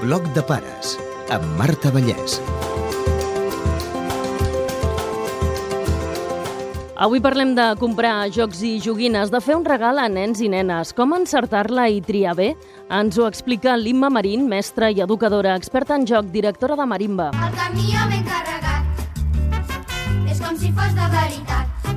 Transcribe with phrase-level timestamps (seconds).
[0.00, 0.94] Bloc de pares
[1.28, 2.38] amb Marta Vallès.
[6.96, 10.94] Avui parlem de comprar jocs i joguines, de fer un regal a nens i nenes,
[10.96, 12.48] com encertar-la i triar bé.
[12.88, 17.28] Ens ho explica l'Imma Marín, mestra i educadora, experta en joc, directora de Marimba.
[17.36, 18.08] El camió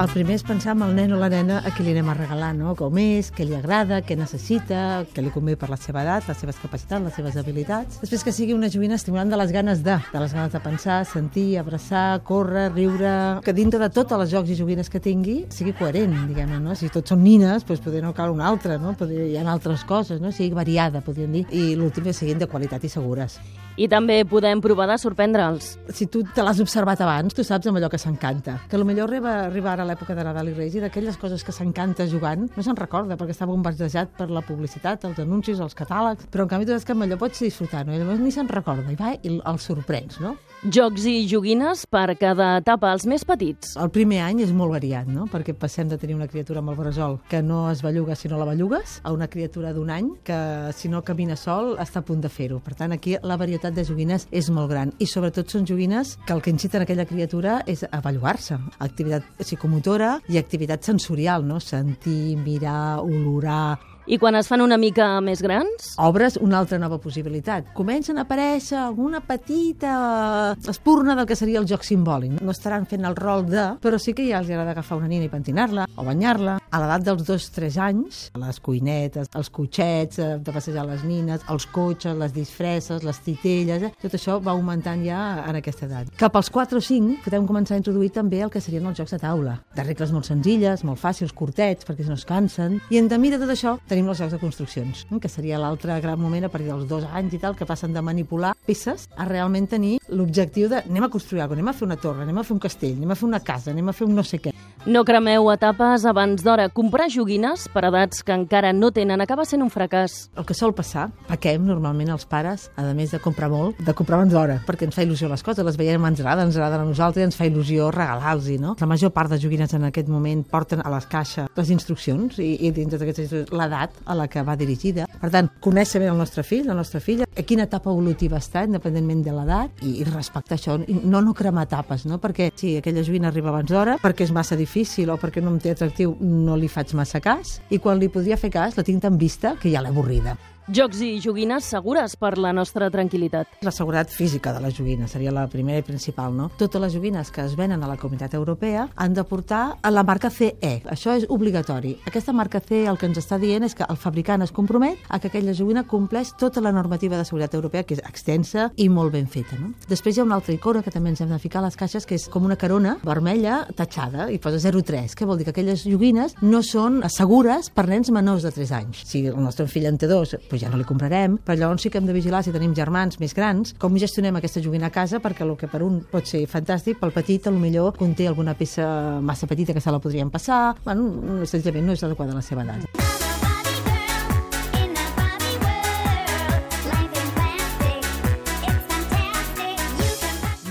[0.01, 2.15] El primer és pensar en el nen o la nena a qui li anem a
[2.17, 2.71] regalar, no?
[2.75, 6.39] Com és, què li agrada, què necessita, què li convé per la seva edat, les
[6.41, 7.99] seves capacitats, les seves habilitats.
[8.01, 10.97] Després que sigui una joguina estimulant de les ganes de, de les ganes de pensar,
[11.05, 13.13] sentir, abraçar, córrer, riure...
[13.45, 16.73] Que dintre de totes les jocs i joguines que tingui sigui coherent, diguem-ne, no?
[16.75, 18.95] Si tots són nines, doncs poder no cal una altra, no?
[18.97, 20.33] Poder, hi ha altres coses, no?
[20.33, 21.45] Sigui variada, podríem dir.
[21.53, 23.37] I l'últim és siguin de qualitat i segures.
[23.77, 25.73] I també podem provar de sorprendre'ls.
[25.93, 28.59] Si tu te l'has observat abans, tu saps amb allò que s'encanta.
[28.69, 32.05] Que potser arriba, arriba ara l'època de Nadal i Reis i d'aquelles coses que s'encanta
[32.07, 36.45] jugant no se'n recorda perquè està bombardejat per la publicitat, els anuncis, els catàlegs, però
[36.45, 37.93] en canvi tu saps que amb allò pots disfrutar, no?
[37.93, 40.35] I llavors ni se'n recorda i va i el sorprens, no?
[40.63, 43.73] Jocs i joguines per cada etapa, els més petits.
[43.75, 45.25] El primer any és molt variat, no?
[45.31, 48.39] Perquè passem de tenir una criatura amb el bressol que no es belluga si no
[48.39, 50.37] la bellugues, a una criatura d'un any que
[50.77, 52.61] si no camina sol està a punt de fer-ho.
[52.63, 56.35] Per tant, aquí la varietat de joguines és molt gran i sobretot són joguines que
[56.35, 58.59] el que inciten aquella criatura és a bellugar-se.
[58.83, 61.61] Activitat psicomotora i activitat sensorial, no?
[61.63, 65.93] Sentir, mirar, olorar, I quan es fan una mica més grans?
[66.03, 67.69] obres una altra nova possibilitat.
[67.73, 72.41] Comencen a aparèixer alguna petita espurna del que seria el joc simbòlic.
[72.43, 75.23] No estaran fent el rol de, però sí que ja els agrada agafar una nina
[75.23, 76.57] i pentinar-la o banyar-la.
[76.73, 81.45] A l'edat dels dos, tres anys, les cuinetes, els cotxets, eh, de passejar les nines,
[81.47, 83.93] els cotxes, les disfresses, les titelles, eh?
[84.01, 86.11] tot això va augmentant ja en aquesta edat.
[86.19, 89.15] Cap als 4 o 5 podem començar a introduir també el que serien els jocs
[89.15, 92.81] de taula, de regles molt senzilles, molt fàcils, curtets, perquè no es cansen.
[92.89, 96.19] I en de tot això tenim els jocs de construccions, eh, que seria l'altre gran
[96.19, 99.69] moment a partir dels dos anys i tal, que passen de manipular peces a realment
[99.69, 102.47] tenir l'objectiu de anem a construir alguna cosa, anem a fer una torre, anem a
[102.47, 104.52] fer un castell, anem a fer una casa, anem a fer un no sé què.
[104.83, 106.65] No cremeu etapes abans d'hora.
[106.75, 110.25] Comprar joguines per edats que encara no tenen acaba sent un fracàs.
[110.35, 114.17] El que sol passar, paquem normalment els pares, a més de comprar molt, de comprar
[114.19, 116.87] abans d'hora, perquè ens fa il·lusió les coses, les veiem, ens agrada, ens agraden a
[116.89, 118.73] nosaltres i ens fa il·lusió regalar-los, no?
[118.81, 122.49] La major part de joguines en aquest moment porten a les caixes les instruccions i,
[122.67, 125.07] i dins d'aquestes l'edat a la que va dirigida.
[125.21, 128.65] Per tant, conèixer bé el nostre fill, la nostra filla, a quina etapa evolutiva està,
[128.67, 132.19] independentment de l'edat, i, i respectar això, no no cremar etapes, no?
[132.19, 134.72] Perquè si aquella joguina arriba abans d'hora, perquè és massa difícil
[135.13, 138.37] o perquè no em té atractiu, no li faig massa cas, i quan li podria
[138.37, 140.37] fer cas, la tinc tan vista que ja l'he avorrida.
[140.71, 143.57] Jocs i joguines segures per la nostra tranquil·litat.
[143.67, 146.45] La seguretat física de les joguines seria la primera i principal, no?
[146.55, 150.05] Totes les joguines que es venen a la comunitat europea han de portar a la
[150.07, 150.71] marca CE.
[150.87, 151.97] Això és obligatori.
[152.07, 155.19] Aquesta marca CE el que ens està dient és que el fabricant es compromet a
[155.19, 159.11] que aquella joguina compleix tota la normativa de seguretat europea, que és extensa i molt
[159.11, 159.73] ben feta, no?
[159.89, 162.07] Després hi ha una altra icona que també ens hem de ficar a les caixes,
[162.07, 165.83] que és com una carona vermella tatxada i posa 03, que vol dir que aquelles
[165.83, 169.03] joguines no són segures per nens menors de 3 anys.
[169.11, 171.89] Si el nostre fill en té dos, doncs ja no li comprarem, però llavors sí
[171.89, 175.21] que hem de vigilar si tenim germans més grans, com gestionem aquesta joguina a casa,
[175.23, 178.55] perquè el que per un pot ser fantàstic, pel petit a lo millor conté alguna
[178.57, 182.45] peça massa petita que se la podrien passar, bueno, senzillament no és adequada a la
[182.45, 183.32] seva edat.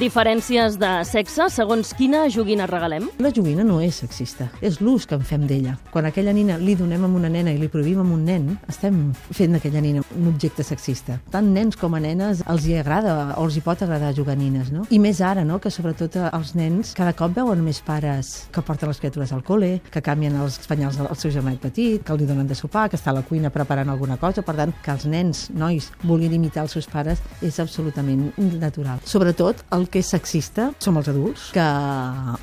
[0.02, 3.04] Diferències de sexe segons quina joguina regalem?
[3.22, 5.76] La joguina no és sexista, és l'ús que en fem d'ella.
[5.92, 8.96] Quan aquella nina li donem a una nena i li prohibim a un nen, estem
[9.30, 11.20] fent d'aquella nina un objecte sexista.
[11.30, 14.72] Tant nens com a nenes els hi agrada o els hi pot agradar jugar nines,
[14.74, 14.88] no?
[14.90, 18.90] I més ara, no?, que sobretot els nens cada cop veuen més pares que porten
[18.90, 22.50] les criatures al col·le, que canvien els espanyals al seu germanet petit, que li donen
[22.50, 25.46] de sopar, que està a la cuina preparant alguna cosa, per tant, que els nens,
[25.54, 28.98] nois, vulguin imitar els seus pares és absolutament natural.
[29.06, 31.64] Sobretot, el que és sexista som els adults, que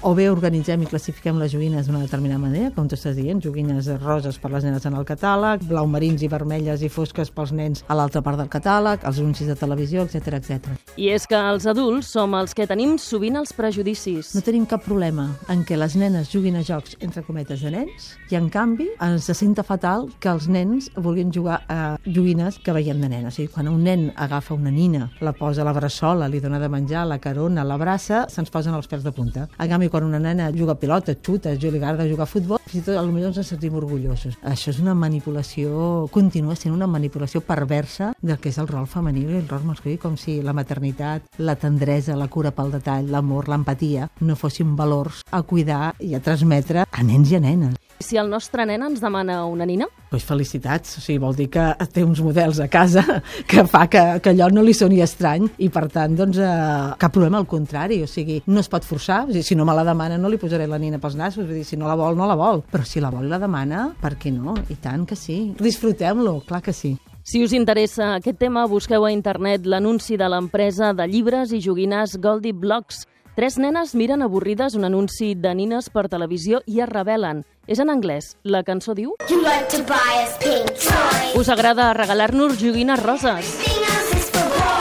[0.05, 3.89] o bé organitzem i classifiquem les joguines d'una determinada manera, com tu estàs dient, joguines
[4.03, 7.83] roses per les nenes en el catàleg, blau marins i vermelles i fosques pels nens
[7.89, 10.69] a l'altra part del catàleg, els anuncis de televisió, etc etc.
[11.01, 14.35] I és que els adults som els que tenim sovint els prejudicis.
[14.37, 18.11] No tenim cap problema en què les nenes juguin a jocs entre cometes de nens
[18.29, 22.75] i, en canvi, ens se senta fatal que els nens vulguin jugar a joguines que
[22.75, 23.34] veiem de nena.
[23.34, 26.61] O sigui, quan un nen agafa una nina, la posa a la bressola, li dona
[26.61, 29.47] de menjar, la carona, l'abraça, se'ns posen els pèls de punta.
[29.59, 32.59] En canvi, quan una nena juga a pilota, xuta, jo li agrada jugar a futbol,
[32.66, 34.38] fins i tot potser ens en sentim orgullosos.
[34.44, 39.24] Això és una manipulació, continua sent una manipulació perversa del que és el rol femení
[39.24, 43.47] i el rol masculí, com si la maternitat, la tendresa, la cura pel detall, l'amor,
[43.50, 47.80] l'empatia, no fossin valors a cuidar i a transmetre a nens i a nenes.
[48.00, 51.64] Si el nostre nen ens demana una nina, Pues felicitats, o sigui, vol dir que
[51.94, 53.03] té uns models a casa
[53.50, 57.18] que fa que, que allò no li soni estrany i per tant, doncs, eh, cap
[57.19, 59.83] problema, al contrari, o sigui, no es pot forçar, o sigui, si no me la
[59.83, 62.27] demana no li posaré la nina pels nassos, vull dir, si no la vol, no
[62.29, 64.55] la vol, però si la vol i la demana, per què no?
[64.71, 65.51] I tant que sí.
[65.59, 66.95] Disfrutem-lo, clar que sí.
[67.29, 72.16] Si us interessa aquest tema, busqueu a internet l'anunci de l'empresa de llibres i joguines
[72.17, 73.03] Goldie Blocks.
[73.35, 77.43] Tres nenes miren avorrides un anunci de nines per televisió i es rebel·len.
[77.69, 78.33] És en anglès.
[78.43, 79.13] La cançó diu...
[79.29, 81.35] You like to buy us pink toys.
[81.37, 83.53] Us agrada regalar-nos joguines roses.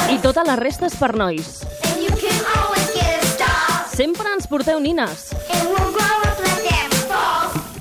[0.08, 1.77] I tota la resta és per nois.
[3.98, 5.32] Sempre ens porteu nines.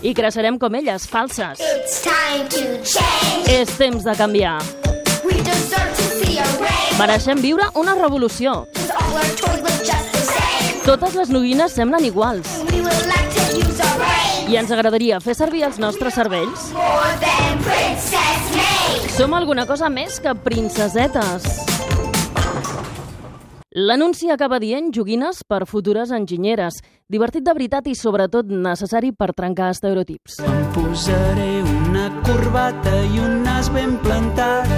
[0.02, 1.60] I crecerem com elles, falses.
[3.54, 4.56] És temps de canviar.
[6.98, 8.56] Mereixem viure una revolució.
[10.88, 12.50] Totes les joguines semblen iguals.
[14.50, 16.72] I ens agradaria fer servir els nostres cervells.
[19.14, 21.68] Som alguna cosa més que princesetes.
[23.78, 26.80] L'anunci acaba dient joguines per futures enginyeres.
[27.14, 30.40] Divertit de veritat i, sobretot, necessari per trencar estereotips.
[30.42, 34.72] Em posaré una corbata i un nas ben plantat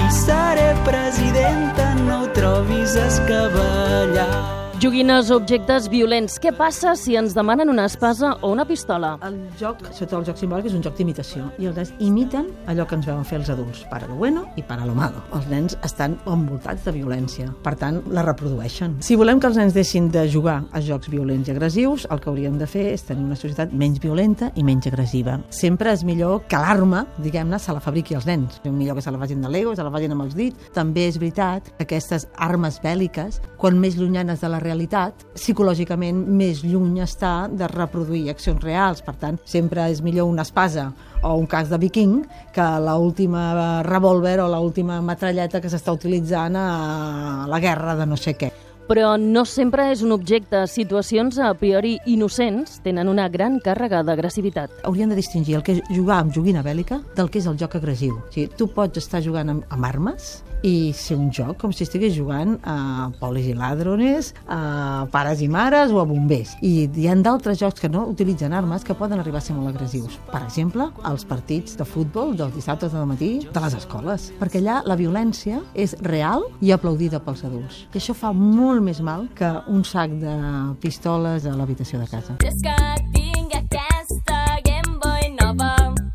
[0.00, 4.57] i seré presidenta, no ho trobis escavallat.
[4.78, 6.36] Joguines objectes violents.
[6.38, 9.16] Què passa si ens demanen una espasa o una pistola?
[9.26, 11.48] El joc, sobretot el joc simbòlic, és un joc d'imitació.
[11.58, 14.62] I els nens imiten allò que ens veuen fer els adults, para lo bueno i
[14.62, 15.18] para lo malo.
[15.34, 18.94] Els nens estan envoltats de violència, per tant, la reprodueixen.
[19.02, 22.30] Si volem que els nens deixin de jugar a jocs violents i agressius, el que
[22.30, 25.40] hauríem de fer és tenir una societat menys violenta i menys agressiva.
[25.50, 28.62] Sempre és millor que l'arma, diguem-ne, se la fabriqui als nens.
[28.62, 30.70] És millor que se la facin de Lego, se la facin amb els dits.
[30.78, 36.62] També és veritat que aquestes armes bèl·liques, quan més llunyanes de la realitat, psicològicament més
[36.66, 39.02] lluny està de reproduir accions reals.
[39.02, 40.90] Per tant, sempre és millor una espasa
[41.22, 42.20] o un cas de viking
[42.54, 48.36] que l'última revòlver o l'última metralleta que s'està utilitzant a la guerra de no sé
[48.38, 48.52] què.
[48.88, 50.62] Però no sempre és un objecte.
[50.72, 54.80] Situacions a priori innocents tenen una gran càrrega d'agressivitat.
[54.88, 57.76] Hauríem de distingir el que és jugar amb joguina bèl·lica del que és el joc
[57.76, 58.16] agressiu.
[58.16, 61.84] O sigui, tu pots estar jugant amb, amb armes i ser un joc com si
[61.86, 66.56] estigués jugant a polis i ladrones, a pares i mares o a bombers.
[66.62, 69.72] I hi ha d'altres jocs que no utilitzen armes que poden arribar a ser molt
[69.74, 70.18] agressius.
[70.32, 74.30] Per exemple, els partits de futbol dels dissabtes de matí de les escoles.
[74.40, 77.84] Perquè allà la violència és real i aplaudida pels adults.
[77.92, 80.34] I això fa molt més mal que un sac de
[80.82, 82.38] pistoles a l'habitació de casa.
[82.42, 83.17] Just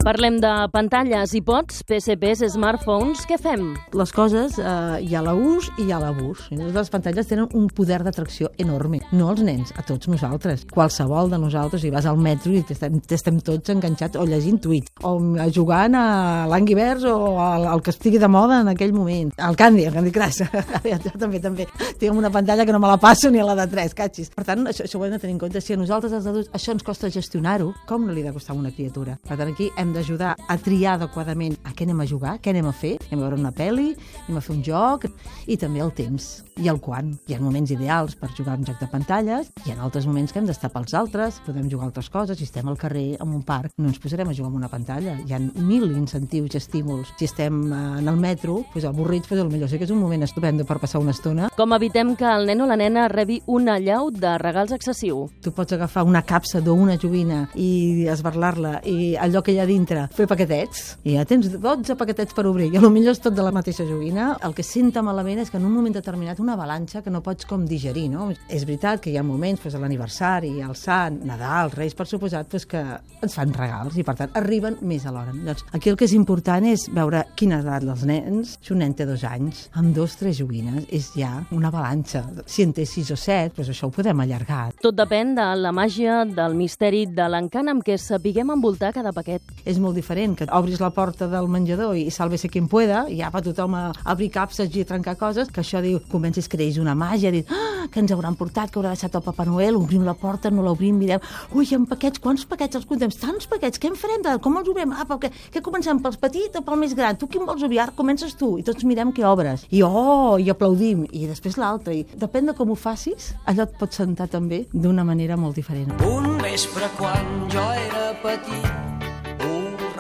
[0.04, 3.22] Parlem de pantalles, iPods, PSPs, smartphones.
[3.24, 3.70] Què fem?
[3.96, 6.42] les coses eh, hi ha l'ús i hi ha l'abús.
[6.52, 9.00] I Les pantalles tenen un poder d'atracció enorme.
[9.16, 10.66] No als nens, a tots nosaltres.
[10.74, 14.92] Qualsevol de nosaltres, i vas al metro i estem, estem tots enganxats o llegint tuits,
[15.08, 15.14] o
[15.56, 16.04] jugant a
[16.52, 19.32] l'Angry Birds o al, al que estigui de moda en aquell moment.
[19.38, 20.44] El Candy, el Candy Crush.
[20.90, 21.70] jo, també, també.
[22.02, 24.34] Tinc una pantalla que no me la passo ni a la de 3, catxis.
[24.36, 25.64] Per tant, això, això ho hem de tenir en compte.
[25.64, 28.58] Si a nosaltres, els adults, això ens costa gestionar-ho, com no li ha de costar
[28.58, 29.16] a una criatura?
[29.24, 32.70] Per tant, aquí hem d'ajudar a triar adequadament a què anem a jugar, què anem
[32.70, 33.94] a fer, anem a veure una pel·li,
[34.26, 35.08] anem a fer un joc,
[35.48, 37.14] i també el temps i el quan.
[37.28, 40.34] Hi ha moments ideals per jugar a un joc de pantalles, hi ha altres moments
[40.34, 43.44] que hem d'estar pels altres, podem jugar altres coses, si estem al carrer, en un
[43.46, 45.16] parc, no ens posarem a jugar amb una pantalla.
[45.26, 47.14] Hi ha mil incentius i estímuls.
[47.20, 50.26] Si estem eh, en el metro, doncs avorrits, doncs potser sí que és un moment
[50.26, 51.50] estupendo per passar una estona.
[51.58, 55.28] Com evitem que el nen o la nena rebi una llau de regals excessiu?
[55.44, 60.08] Tu pots agafar una capsa d'una joguina i esbarlar-la i allò que hi ha dintre,
[60.16, 63.52] fer paquetets, i ja tens 12 paquetets per obrir, i millor és tot de la
[63.56, 64.34] mateixa joguina.
[64.46, 67.48] El que senta malament és que en un moment determinat una avalanxa que no pots
[67.50, 68.30] com digerir, no?
[68.48, 72.68] És veritat que hi ha moments, doncs, l'aniversari, al Sant, Nadal, Reis, per suposat, doncs,
[72.70, 72.84] que
[73.24, 75.34] ens fan regals i, per tant, arriben més a l'hora.
[75.34, 78.56] Llavors, aquí el que és important és veure quina edat dels nens.
[78.64, 82.24] Si un nen té dos anys, amb dos, tres joguines, és ja una avalanxa.
[82.46, 84.70] Si en té sis o set, doncs això ho podem allargar.
[84.84, 89.42] Tot depèn de la màgia, del misteri, de l'encant amb què sapiguem envoltar cada paquet.
[89.66, 93.32] és molt diferent que obris la porta del menjador i sálvese quien pueda, i ja
[93.34, 96.96] va tothom a obrir capses i a trencar coses, que això diu, comences creix una
[96.98, 100.16] màgia, dir, ah, que ens hauran portat, que haurà deixat el Papa Noel, obrim la
[100.18, 101.22] porta, no l'obrim, mireu,
[101.54, 103.12] ui, ha paquets, quants paquets els contem?
[103.24, 104.24] Tants paquets, què en farem?
[104.26, 104.94] De, com els obrim?
[104.96, 107.20] Ah, pel que, què comencem, pels petits o pel més gran?
[107.20, 107.82] Tu quin vols obrir?
[107.84, 109.68] Ara comences tu, i tots mirem què obres.
[109.74, 113.78] I oh, i aplaudim, i després l'altre, i depèn de com ho facis, allò et
[113.80, 115.94] pot sentar també d'una manera molt diferent.
[116.08, 118.93] Un vespre quan jo era petit,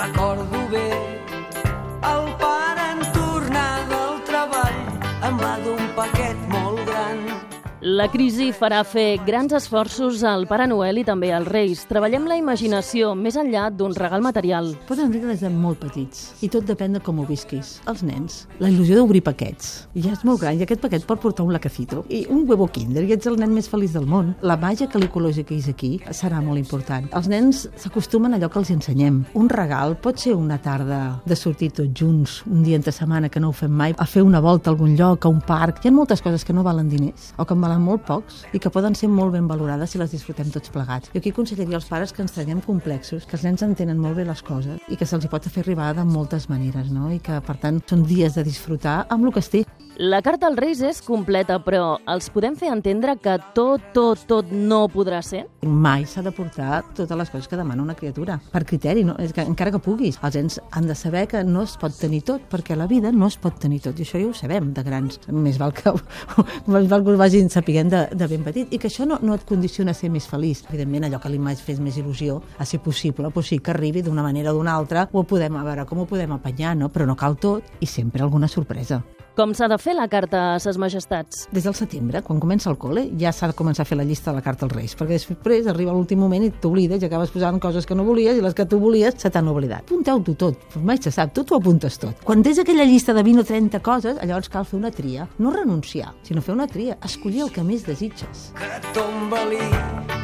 [0.03, 0.89] recordo bé,
[2.03, 2.52] el pare
[7.93, 11.83] La crisi farà fer grans esforços al Pare Noel i també als Reis.
[11.85, 14.71] Treballem la imaginació més enllà d'un regal material.
[14.87, 17.75] Poden dir des de molt petits i tot depèn de com ho visquis.
[17.91, 19.83] Els nens, la il·lusió d'obrir paquets.
[19.93, 23.03] Ja és molt gran i aquest paquet pot portar un lacacito i un huevo kinder
[23.05, 24.33] i ets el nen més feliç del món.
[24.41, 27.11] La màgia que li col·logis aquí serà molt important.
[27.13, 29.21] Els nens s'acostumen a allò que els ensenyem.
[29.37, 33.43] Un regal pot ser una tarda de sortir tots junts, un dia entre setmana que
[33.43, 35.85] no ho fem mai, a fer una volta a algun lloc, a un parc.
[35.85, 38.61] Hi ha moltes coses que no valen diners o que en valen molt pocs i
[38.63, 41.11] que poden ser molt ben valorades si les disfrutem tots plegats.
[41.13, 44.27] Jo aquí aconsellaria als pares que ens traiem complexos, que els nens entenen molt bé
[44.27, 47.11] les coses i que se'ls pot fer arribar de moltes maneres, no?
[47.11, 49.65] I que, per tant, són dies de disfrutar amb el que es té.
[49.97, 54.49] La carta als Reis és completa, però els podem fer entendre que tot, tot, tot
[54.49, 55.43] no podrà ser?
[55.69, 59.13] Mai s'ha de portar totes les coses que demana una criatura, per criteri, no?
[59.21, 60.17] és que, encara que puguis.
[60.25, 63.29] Els nens han de saber que no es pot tenir tot, perquè la vida no
[63.29, 65.19] es pot tenir tot, i això ja ho sabem de grans.
[65.29, 65.93] Més val que,
[66.73, 69.37] més val que ho vagin sapiguent de, de ben petit, i que això no, no
[69.37, 70.65] et condiciona a ser més feliç.
[70.71, 74.01] Evidentment, allò que li m'ha fet més il·lusió a ser possible, doncs sí, que arribi
[74.01, 76.89] d'una manera o d'una altra, ho podem, a veure com ho podem apanyar, no?
[76.89, 79.03] però no cal tot, i sempre alguna sorpresa.
[79.33, 81.47] Com s'ha de fer la carta a ses majestats?
[81.49, 84.29] Des del setembre, quan comença el col·le, ja s'ha de començar a fer la llista
[84.29, 87.57] de la carta als Reis, perquè després arriba l'últim moment i t'oblides i acabes posant
[87.63, 89.87] coses que no volies i les que tu volies se t'han oblidat.
[89.87, 92.21] Apunteu-t'ho tot, mai se sap, tu t'ho apuntes tot.
[92.29, 95.25] Quan tens aquella llista de 20 o 30 coses, llavors cal fer una tria.
[95.41, 98.51] No renunciar, sinó fer una tria, escollir el que més desitges.
[98.53, 99.65] que tomba-li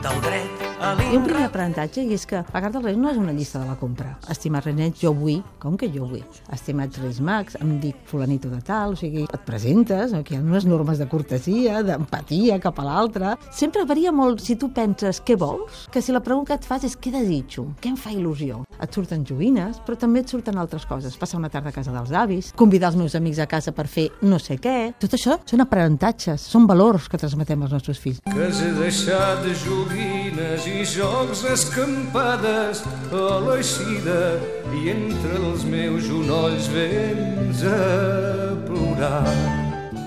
[0.05, 2.97] del dret a Hi ha un primer aprenentatge i és que la carta als Reis
[2.97, 4.13] no és una llista de la compra.
[4.31, 6.23] Estimat Renet, jo vull, com que jo vull?
[6.55, 10.67] Estimats Reis Mags, em dic fulanito de tal, sigui, et presentes, aquí hi ha unes
[10.67, 13.35] normes de cortesia, d'empatia cap a l'altre.
[13.55, 16.85] Sempre varia molt si tu penses què vols, que si la pregunta que et fas
[16.87, 18.63] és què desitjo, què em fa il·lusió.
[18.81, 21.17] Et surten joguines, però també et surten altres coses.
[21.19, 24.07] Passar una tarda a casa dels avis, convidar els meus amics a casa per fer
[24.25, 24.93] no sé què.
[24.99, 28.21] Tot això són aprenentatges, són valors que transmetem als nostres fills.
[28.29, 34.21] que s'ha deixat de joguines i jocs escampades a l'eixida
[34.73, 38.88] i entre els meus genolls vens a plorar.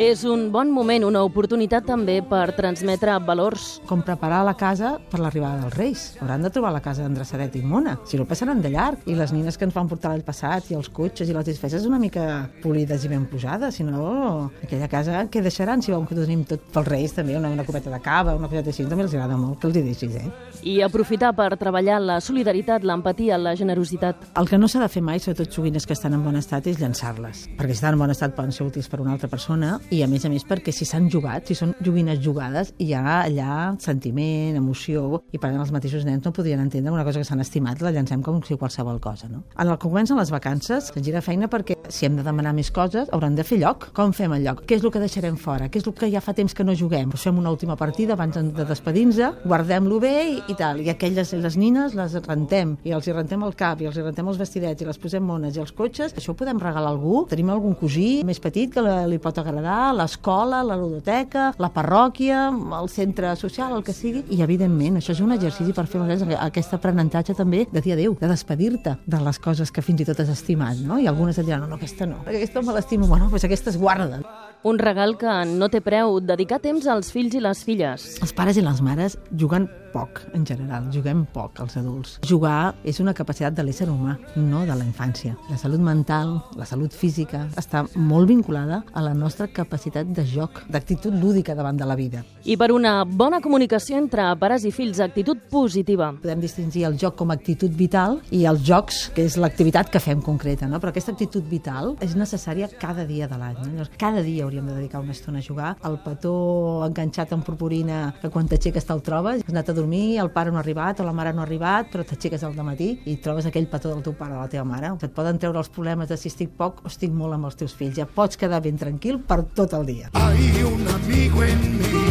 [0.00, 3.80] És un bon moment, una oportunitat també per transmetre valors.
[3.88, 6.02] com preparar la casa per l'arribada dels Reis.
[6.20, 8.98] Hauran de trobar la casa endreçadet i mona, si no passaran de llarg.
[9.06, 11.86] I les nines que ens van portar l'any passat, i els cotxes i les disfresses
[11.86, 16.18] una mica polides i ben posades, si no, aquella casa què deixaran si veuen que
[16.18, 19.14] tenim tot pels Reis també, una, una copeta de cava, una coseta així, també els
[19.14, 20.28] agrada molt que els hi deixis, eh?
[20.62, 24.28] I aprofitar per treballar la solidaritat, l'empatia, la generositat.
[24.38, 26.78] El que no s'ha de fer mai, sobretot joguines que estan en bon estat, és
[26.78, 27.48] llançar-les.
[27.58, 30.08] Perquè si estan en bon estat poden ser útils per una altra persona i, a
[30.10, 34.60] més a més, perquè si s'han jugat, si són joguines jugades, hi ha allà sentiment,
[34.60, 37.82] emoció, i per tant els mateixos nens no podrien entendre una cosa que s'han estimat,
[37.82, 39.42] la llancem com si qualsevol cosa, no?
[39.58, 42.70] En el que comencen les vacances, ens gira feina perquè si hem de demanar més
[42.70, 43.90] coses, hauran de fer lloc.
[43.98, 44.62] Com fem el lloc?
[44.68, 45.66] Què és el que deixarem fora?
[45.66, 47.10] Què és el que ja fa temps que no juguem?
[47.18, 50.80] Fem una última partida abans de despedir-nos, guardem-lo bé i, i tal.
[50.84, 54.04] I aquelles, les nines, les rentem, i els hi rentem el cap, i els hi
[54.04, 56.94] rentem els vestidets, i les posem mones, i els cotxes, això ho podem regalar a
[56.94, 57.24] algú.
[57.30, 62.46] Tenim algun cosí més petit que li pot agradar, l'escola, la ludoteca, la parròquia,
[62.80, 64.24] el centre social, el que sigui.
[64.30, 66.02] I, evidentment, això és un exercici per fer
[66.38, 70.20] aquest aprenentatge també de dir adéu, de despedir-te de les coses que fins i tot
[70.22, 71.00] has estimat, no?
[71.00, 73.78] I algunes et diran, no, no, aquesta no, aquesta me l'estimo, bueno, doncs aquesta es
[73.80, 74.22] guarda.
[74.64, 78.04] Un regal que no té preu, dedicar temps als fills i les filles.
[78.22, 80.86] Els pares i les mares juguen poc, en general.
[80.94, 82.14] Juguem poc, els adults.
[82.24, 85.34] Jugar és una capacitat de l'ésser humà, no de la infància.
[85.50, 90.62] La salut mental, la salut física, està molt vinculada a la nostra capacitat de joc,
[90.72, 92.22] d'actitud lúdica davant de la vida.
[92.44, 96.12] I per una bona comunicació entre pares i fills, actitud positiva.
[96.22, 100.00] Podem distingir el joc com a actitud vital i els jocs, que és l'activitat que
[100.00, 100.80] fem concreta, no?
[100.80, 103.58] però aquesta actitud vital és necessària cada dia de l'any.
[103.60, 103.70] No?
[103.74, 105.76] Llavors, Cada dia hauríem de dedicar una estona a jugar.
[105.84, 110.30] El petó enganxat amb purpurina, que quan t'aixeques te'l trobes, has anat a dormir, el
[110.30, 113.16] pare no ha arribat o la mare no ha arribat, però t'aixeques al matí i
[113.16, 114.92] trobes aquell petó del teu pare o de la teva mare.
[115.02, 117.74] Et poden treure els problemes de si estic poc o estic molt amb els teus
[117.74, 117.96] fills.
[117.96, 120.10] Ja pots quedar ben tranquil per tot el dia.
[120.12, 122.06] Hay un amigo en mí.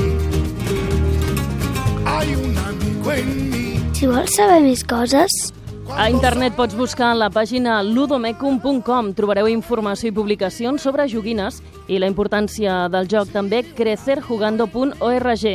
[2.06, 3.68] Hay un amigo en mí.
[3.94, 5.54] Si vols saber més coses,
[5.98, 9.12] A internet pots buscar la pàgina ludomecum.com.
[9.14, 11.60] Trobareu informació i publicacions sobre joguines
[11.92, 13.30] i la importància del joc.
[13.34, 15.46] També crecerjugando.org,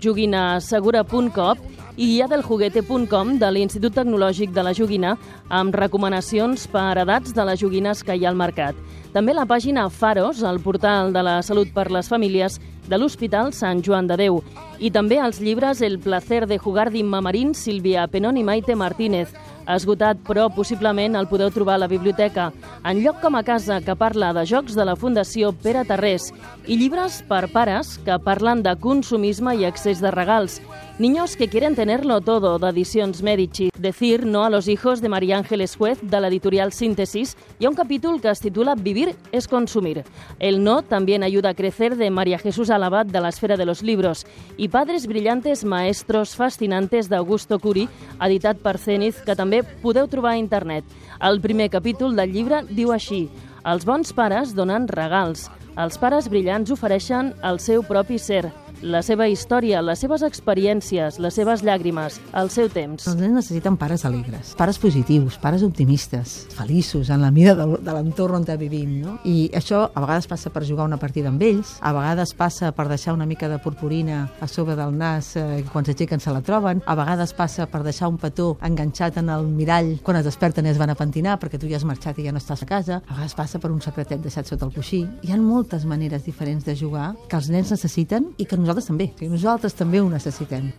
[0.00, 1.58] joguinasegura.com
[2.00, 5.16] i guiadeljuguete.com de l'Institut Tecnològic de la Joguina
[5.50, 8.78] amb recomanacions per edats de les joguines que hi ha al mercat.
[9.10, 13.82] També la pàgina Faros, el portal de la salut per les famílies de l'Hospital Sant
[13.82, 14.38] Joan de Déu.
[14.78, 19.34] I també els llibres El placer de jugar d'Imma Marín, Sílvia Penón i Maite Martínez.
[19.70, 22.48] Esgotat, però possiblement el podeu trobar a la biblioteca,
[22.82, 26.30] en lloc com a casa que parla de jocs de la Fundació Pere Tarrés
[26.66, 30.60] i llibres per pares que parlen de consumisme i excés de regals.
[30.98, 33.70] Niños que quieren tenerlo todo, de Edicions Medici.
[33.78, 37.38] Decir no a los hijos de María Ángeles Juez, de l'editorial Síntesis.
[37.58, 38.99] Hi ha un capítol que es titula Vivir
[39.32, 40.04] es consumir.
[40.38, 43.82] El no también ayuda a crecer, de María Jesús Alabat, de la esfera de los
[43.82, 44.26] libros.
[44.56, 47.88] I Padres brillantes, maestros fascinantes, d'Augusto Curi,
[48.20, 50.84] editat per Zenith, que també podeu trobar a internet.
[51.20, 53.28] El primer capítol del llibre diu així
[53.64, 55.50] Els bons pares donen regals.
[55.76, 58.48] Els pares brillants ofereixen el seu propi ser,
[58.82, 63.06] la seva història, les seves experiències, les seves llàgrimes, el seu temps.
[63.10, 68.40] Els nens necessiten pares alegres, pares positius, pares optimistes, feliços en la mida de, l'entorn
[68.40, 69.18] on vivim, no?
[69.28, 72.88] I això a vegades passa per jugar una partida amb ells, a vegades passa per
[72.88, 76.82] deixar una mica de purpurina a sobre del nas eh, quan s'aixequen se la troben,
[76.86, 80.72] a vegades passa per deixar un petó enganxat en el mirall quan es desperten i
[80.72, 83.02] es van a pentinar perquè tu ja has marxat i ja no estàs a casa,
[83.06, 85.04] a vegades passa per un secretet deixat sota el coixí.
[85.22, 89.10] Hi ha moltes maneres diferents de jugar que els nens necessiten i que nosaltres també,
[89.18, 90.70] que nosaltres també ho necessitem.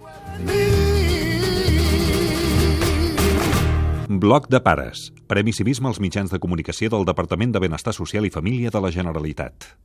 [4.22, 5.10] Bloc de pares.
[5.28, 8.92] Premi Civisme als mitjans de comunicació del Departament de Benestar Social i Família de la
[8.92, 9.72] Generalitat.